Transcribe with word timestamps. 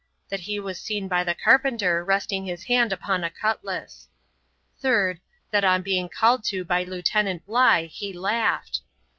That 0.29 0.39
he 0.39 0.59
was 0.59 0.81
seen 0.81 1.07
by 1.07 1.23
the 1.23 1.35
carpenter 1.35 2.03
resting 2.03 2.43
his 2.43 2.63
hand 2.63 2.91
upon 2.91 3.23
a 3.23 3.29
cutlass. 3.29 4.07
Third. 4.79 5.19
That 5.51 5.63
on 5.63 5.83
being 5.83 6.09
called 6.09 6.43
to 6.45 6.65
by 6.65 6.83
Lieutenant 6.83 7.45
Bligh, 7.45 7.85
he 7.85 8.11
laughed. 8.11 8.81